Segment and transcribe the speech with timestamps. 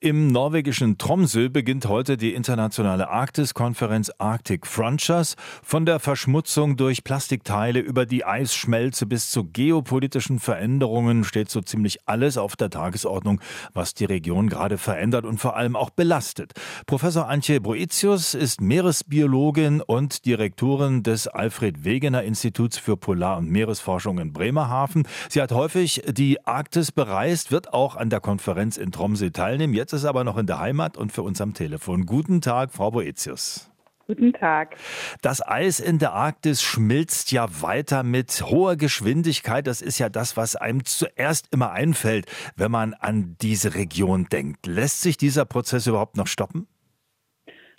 [0.00, 5.34] Im norwegischen Tromsø beginnt heute die internationale Arktiskonferenz Arctic Frontiers.
[5.64, 11.98] Von der Verschmutzung durch Plastikteile über die Eisschmelze bis zu geopolitischen Veränderungen steht so ziemlich
[12.06, 13.40] alles auf der Tagesordnung,
[13.74, 16.52] was die Region gerade verändert und vor allem auch belastet.
[16.86, 24.20] Professor Antje Boetius ist Meeresbiologin und Direktorin des Alfred Wegener Instituts für Polar- und Meeresforschung
[24.20, 25.08] in Bremerhaven.
[25.28, 29.74] Sie hat häufig die Arktis bereist, wird auch an der Konferenz in Tromsø teilnehmen.
[29.74, 32.06] Jetzt ist aber noch in der Heimat und für uns am Telefon.
[32.06, 33.70] Guten Tag, Frau Boetius.
[34.08, 34.76] Guten Tag.
[35.20, 39.66] Das Eis in der Arktis schmilzt ja weiter mit hoher Geschwindigkeit.
[39.66, 42.24] Das ist ja das, was einem zuerst immer einfällt,
[42.56, 44.66] wenn man an diese Region denkt.
[44.66, 46.66] Lässt sich dieser Prozess überhaupt noch stoppen?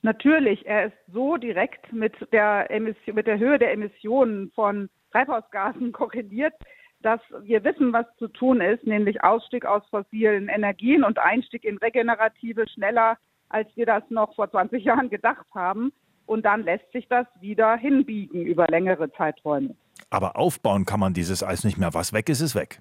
[0.04, 5.92] Natürlich, er ist so direkt mit der, Emission, mit der Höhe der Emissionen von Treibhausgasen
[5.94, 6.54] korreliert,
[7.02, 11.78] dass wir wissen, was zu tun ist, nämlich Ausstieg aus fossilen Energien und Einstieg in
[11.78, 13.18] regenerative schneller,
[13.48, 15.92] als wir das noch vor 20 Jahren gedacht haben.
[16.26, 19.76] Und dann lässt sich das wieder hinbiegen über längere Zeiträume.
[20.10, 21.94] Aber aufbauen kann man dieses Eis nicht mehr.
[21.94, 22.80] Was weg ist, ist weg.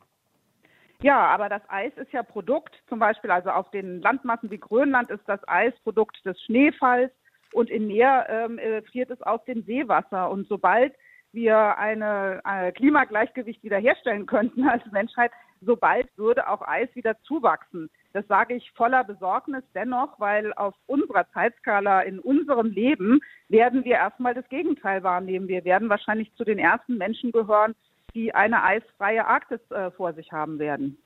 [1.01, 5.11] Ja, aber das Eis ist ja Produkt, zum Beispiel also auf den Landmassen wie Grönland
[5.11, 7.13] ist das Eis Produkt des Schneefalls
[7.53, 10.29] und im Meer ähm, äh, friert es aus dem Seewasser.
[10.29, 10.95] Und sobald
[11.33, 17.91] wir eine, ein Klimagleichgewicht wiederherstellen könnten als Menschheit, sobald würde auch Eis wieder zuwachsen.
[18.13, 23.97] Das sage ich voller Besorgnis dennoch, weil auf unserer Zeitskala in unserem Leben werden wir
[23.97, 25.49] erstmal das Gegenteil wahrnehmen.
[25.49, 27.75] Wir werden wahrscheinlich zu den ersten Menschen gehören,
[28.15, 30.99] die eine eisfreie Arktis äh, vor sich haben werden.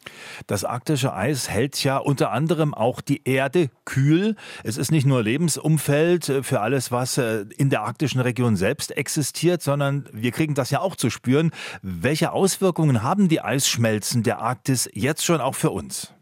[0.46, 4.36] Das arktische Eis hält ja unter anderem auch die Erde kühl.
[4.64, 8.96] Es ist nicht nur Lebensumfeld äh, für alles, was äh, in der arktischen Region selbst
[8.96, 11.50] existiert, sondern wir kriegen das ja auch zu spüren.
[11.82, 16.14] Welche Auswirkungen haben die Eisschmelzen der Arktis jetzt schon auch für uns?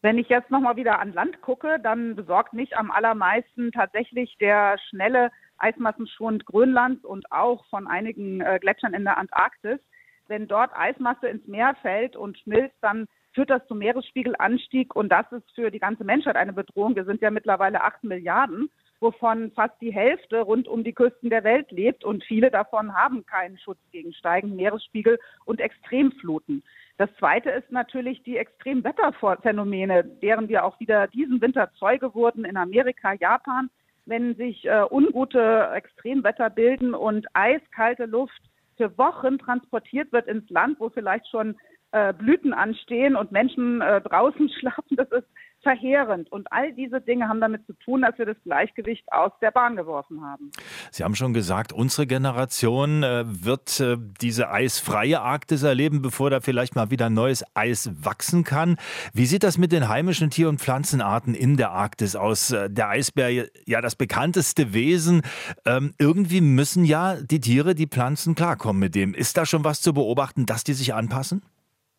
[0.00, 4.78] Wenn ich jetzt nochmal wieder an Land gucke, dann besorgt mich am allermeisten tatsächlich der
[4.88, 9.78] schnelle Eismassenschwund Grönlands und auch von einigen äh, Gletschern in der Antarktis.
[10.26, 15.30] Wenn dort Eismasse ins Meer fällt und schmilzt, dann führt das zum Meeresspiegelanstieg und das
[15.32, 16.96] ist für die ganze Menschheit eine Bedrohung.
[16.96, 18.68] Wir sind ja mittlerweile acht Milliarden,
[19.00, 23.24] wovon fast die Hälfte rund um die Küsten der Welt lebt und viele davon haben
[23.26, 26.62] keinen Schutz gegen steigenden Meeresspiegel und Extremfluten.
[26.96, 32.56] Das zweite ist natürlich die Extremwetterphänomene, deren wir auch wieder diesen Winter Zeuge wurden in
[32.56, 33.70] Amerika, Japan
[34.08, 38.40] wenn sich äh, ungute Extremwetter bilden und eiskalte Luft
[38.76, 41.56] für Wochen transportiert wird ins Land, wo vielleicht schon
[41.92, 45.26] äh, Blüten anstehen und Menschen äh, draußen schlafen, das ist
[45.62, 46.30] verheerend.
[46.30, 49.76] Und all diese Dinge haben damit zu tun, dass wir das Gleichgewicht aus der Bahn
[49.76, 50.50] geworfen haben.
[50.90, 56.40] Sie haben schon gesagt, unsere Generation äh, wird äh, diese eisfreie Arktis erleben, bevor da
[56.40, 58.76] vielleicht mal wieder neues Eis wachsen kann.
[59.12, 62.52] Wie sieht das mit den heimischen Tier- und Pflanzenarten in der Arktis aus?
[62.52, 65.22] Äh, der Eisbär, ja das bekannteste Wesen.
[65.66, 69.12] Ähm, irgendwie müssen ja die Tiere, die Pflanzen klarkommen mit dem.
[69.12, 71.42] Ist da schon was zu beobachten, dass die sich anpassen?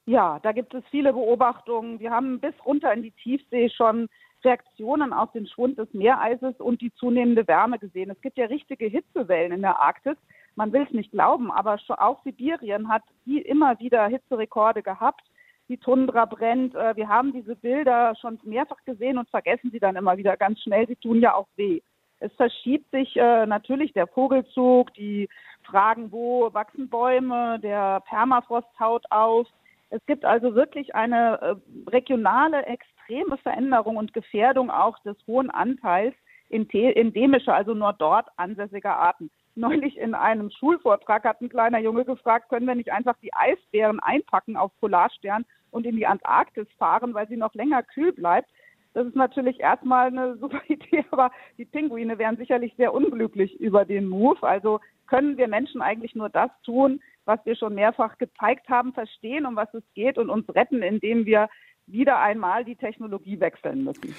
[0.09, 1.99] Ja, da gibt es viele Beobachtungen.
[1.99, 4.09] Wir haben bis runter in die Tiefsee schon
[4.43, 8.09] Reaktionen auf den Schwund des Meereises und die zunehmende Wärme gesehen.
[8.09, 10.17] Es gibt ja richtige Hitzewellen in der Arktis.
[10.55, 15.21] Man will es nicht glauben, aber auch Sibirien hat die immer wieder Hitzerekorde gehabt.
[15.67, 16.73] Die Tundra brennt.
[16.73, 20.59] Äh, wir haben diese Bilder schon mehrfach gesehen und vergessen sie dann immer wieder ganz
[20.61, 20.87] schnell.
[20.87, 21.81] Sie tun ja auch weh.
[22.19, 25.29] Es verschiebt sich äh, natürlich der Vogelzug, die
[25.61, 29.47] Fragen, wo wachsen Bäume, der Permafrost haut auf.
[29.89, 31.55] Es gibt also wirklich eine äh,
[31.89, 36.13] regionale extreme Veränderung und Gefährdung auch des hohen Anteils
[36.49, 39.29] endemischer, also nur dort ansässiger Arten.
[39.55, 43.99] Neulich in einem Schulvortrag hat ein kleiner Junge gefragt, können wir nicht einfach die Eisbären
[43.99, 48.49] einpacken auf Polarstern und in die Antarktis fahren, weil sie noch länger kühl bleibt.
[48.93, 53.85] Das ist natürlich erstmal eine super Idee, aber die Pinguine wären sicherlich sehr unglücklich über
[53.85, 54.41] den Move.
[54.41, 59.45] Also können wir Menschen eigentlich nur das tun, was wir schon mehrfach gezeigt haben, verstehen,
[59.45, 61.47] um was es geht und uns retten, indem wir
[61.91, 64.15] wieder einmal die Technologie wechseln müssen.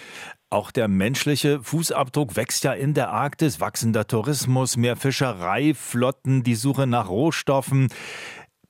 [0.50, 3.60] Auch der menschliche Fußabdruck wächst ja in der Arktis.
[3.60, 7.88] Wachsender Tourismus, mehr Fischerei, Flotten, die Suche nach Rohstoffen.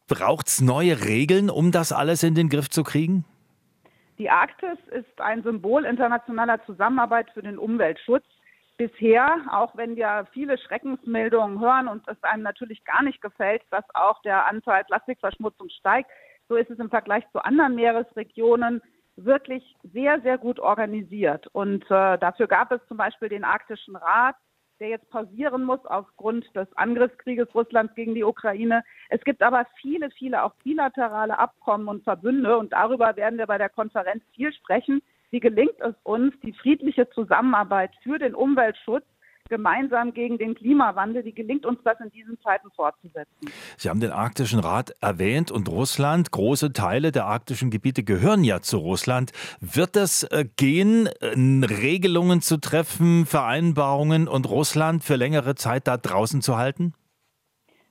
[0.06, 3.24] Braucht es neue Regeln, um das alles in den Griff zu kriegen?
[4.18, 8.24] Die Arktis ist ein Symbol internationaler Zusammenarbeit für den Umweltschutz
[8.80, 13.84] bisher, auch wenn wir viele Schreckensmeldungen hören und es einem natürlich gar nicht gefällt, dass
[13.92, 16.10] auch der Anteil Plastikverschmutzung steigt,
[16.48, 18.80] so ist es im Vergleich zu anderen Meeresregionen
[19.16, 21.46] wirklich sehr, sehr gut organisiert.
[21.48, 24.36] Und äh, dafür gab es zum Beispiel den Arktischen Rat,
[24.80, 28.82] der jetzt pausieren muss aufgrund des Angriffskrieges Russlands gegen die Ukraine.
[29.10, 33.58] Es gibt aber viele, viele auch bilaterale Abkommen und Verbünde und darüber werden wir bei
[33.58, 35.02] der Konferenz viel sprechen.
[35.30, 39.04] Wie gelingt es uns, die friedliche Zusammenarbeit für den Umweltschutz
[39.50, 41.26] gemeinsam gegen den Klimawandel.
[41.26, 43.50] Wie gelingt uns das in diesen Zeiten fortzusetzen?
[43.76, 46.30] Sie haben den Arktischen Rat erwähnt und Russland.
[46.30, 49.32] Große Teile der arktischen Gebiete gehören ja zu Russland.
[49.60, 56.40] Wird es äh, gehen, Regelungen zu treffen, Vereinbarungen und Russland für längere Zeit da draußen
[56.40, 56.94] zu halten?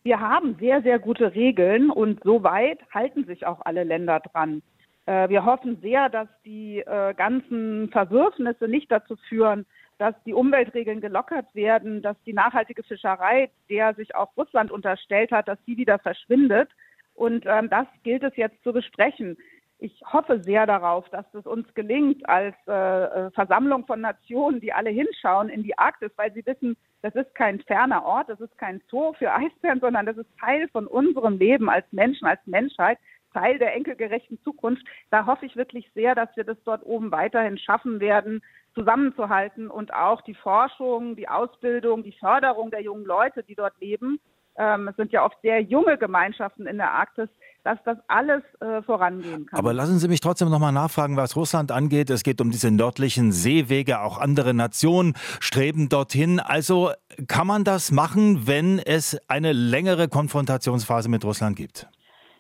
[0.02, 4.64] Wir haben sehr, sehr gute Regeln und soweit halten sich auch alle Länder dran.
[5.10, 9.66] Äh, wir hoffen sehr, dass die äh, ganzen Verwürfnisse nicht dazu führen,
[9.98, 15.48] dass die Umweltregeln gelockert werden, dass die nachhaltige Fischerei, der sich auch Russland unterstellt hat,
[15.48, 16.70] dass die wieder verschwindet.
[17.16, 19.36] Und ähm, das gilt es jetzt zu besprechen.
[19.80, 24.74] Ich hoffe sehr darauf, dass es uns gelingt, als äh, äh, Versammlung von Nationen, die
[24.74, 28.56] alle hinschauen in die Arktis, weil sie wissen, das ist kein ferner Ort, das ist
[28.60, 33.00] kein Zoo für Eisbären, sondern das ist Teil von unserem Leben als Menschen, als Menschheit,
[33.34, 34.84] Teil der enkelgerechten Zukunft.
[35.12, 38.42] Da hoffe ich wirklich sehr, dass wir das dort oben weiterhin schaffen werden,
[38.76, 44.20] zusammenzuhalten und auch die Forschung, die Ausbildung, die Förderung der jungen Leute, die dort leben,
[44.60, 47.30] ähm, es sind ja oft sehr junge Gemeinschaften in der Arktis,
[47.64, 49.58] dass das alles äh, vorangehen kann.
[49.58, 52.10] Aber lassen Sie mich trotzdem noch mal nachfragen, was Russland angeht.
[52.10, 54.02] Es geht um diese nördlichen Seewege.
[54.02, 56.42] Auch andere Nationen streben dorthin.
[56.42, 56.92] Also
[57.28, 61.88] kann man das machen, wenn es eine längere Konfrontationsphase mit Russland gibt?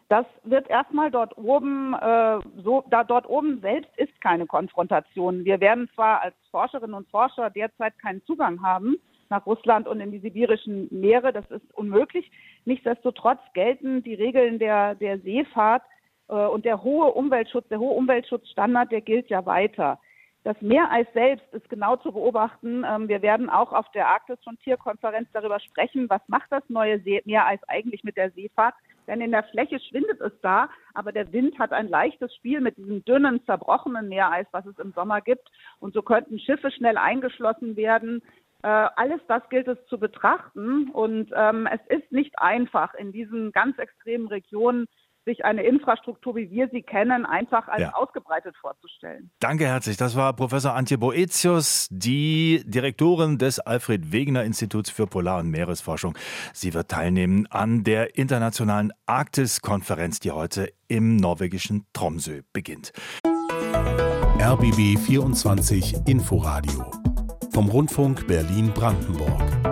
[0.09, 5.45] Das wird erstmal dort oben, äh, so, da dort oben selbst ist keine Konfrontation.
[5.45, 8.95] Wir werden zwar als Forscherinnen und Forscher derzeit keinen Zugang haben
[9.29, 12.31] nach Russland und in die sibirischen Meere, das ist unmöglich.
[12.65, 15.83] Nichtsdestotrotz gelten die Regeln der, der Seefahrt
[16.27, 19.99] äh, und der hohe Umweltschutz, der hohe Umweltschutzstandard, der gilt ja weiter.
[20.43, 22.83] Das Meereis selbst ist genau zu beobachten.
[22.83, 26.99] Ähm, wir werden auch auf der Arktis- und Tierkonferenz darüber sprechen, was macht das neue
[27.25, 28.73] Meereis eigentlich mit der Seefahrt.
[29.09, 32.77] Denn in der Fläche schwindet es da, aber der Wind hat ein leichtes Spiel mit
[32.77, 35.49] diesem dünnen, zerbrochenen Meereis, was es im Sommer gibt.
[35.79, 38.21] Und so könnten Schiffe schnell eingeschlossen werden.
[38.61, 40.91] Äh, alles das gilt es zu betrachten.
[40.91, 44.85] Und ähm, es ist nicht einfach, in diesen ganz extremen Regionen
[45.29, 47.93] sich eine Infrastruktur, wie wir sie kennen, einfach als ja.
[47.93, 49.29] ausgebreitet vorzustellen.
[49.39, 49.97] Danke herzlich.
[49.97, 56.17] Das war Professor Antje Boetius, die Direktorin des Alfred Wegener Instituts für Polar- und Meeresforschung.
[56.53, 62.91] Sie wird teilnehmen an der internationalen Arktis-Konferenz, die heute im norwegischen Tromsø beginnt.
[64.41, 66.89] RBB 24 Inforadio
[67.51, 69.68] vom Rundfunk Berlin-Brandenburg.